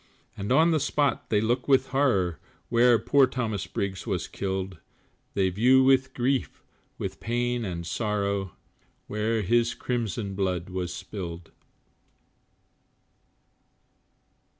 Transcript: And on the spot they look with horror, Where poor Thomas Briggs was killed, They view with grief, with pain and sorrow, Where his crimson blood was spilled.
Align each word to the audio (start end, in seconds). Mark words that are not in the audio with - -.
And 0.35 0.51
on 0.51 0.71
the 0.71 0.79
spot 0.79 1.29
they 1.29 1.39
look 1.39 1.67
with 1.67 1.89
horror, 1.89 2.39
Where 2.69 2.97
poor 2.97 3.27
Thomas 3.27 3.67
Briggs 3.67 4.07
was 4.07 4.27
killed, 4.27 4.79
They 5.35 5.49
view 5.51 5.83
with 5.83 6.15
grief, 6.15 6.63
with 6.97 7.19
pain 7.19 7.63
and 7.63 7.85
sorrow, 7.85 8.53
Where 9.05 9.43
his 9.43 9.75
crimson 9.75 10.33
blood 10.33 10.69
was 10.71 10.91
spilled. 10.91 11.51